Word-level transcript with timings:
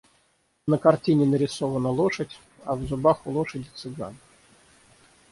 На 0.67 0.77
картине 0.79 1.25
нарисована 1.27 1.89
лошадь, 1.91 2.39
а 2.65 2.73
в 2.75 2.81
зубах 2.87 3.27
у 3.27 3.31
лошади 3.31 3.67
цыган. 3.75 4.15